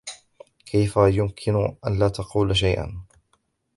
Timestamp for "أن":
1.87-1.99